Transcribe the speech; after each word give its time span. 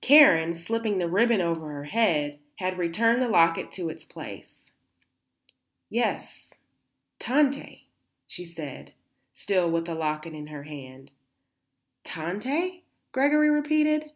Karen, 0.00 0.52
slipping 0.52 0.98
the 0.98 1.08
ribbon 1.08 1.40
over 1.40 1.70
her 1.70 1.84
head, 1.84 2.40
had 2.56 2.76
returned 2.76 3.22
the 3.22 3.28
locket 3.28 3.70
to 3.70 3.88
its 3.88 4.02
place. 4.02 4.72
"Yes; 5.88 6.52
Tante," 7.20 7.86
she 8.26 8.44
said, 8.44 8.94
still 9.32 9.70
with 9.70 9.84
the 9.84 9.94
locket 9.94 10.34
in 10.34 10.48
her 10.48 10.64
hand. 10.64 11.12
"Tante?" 12.02 12.82
Gregory 13.12 13.48
repeated. 13.48 14.10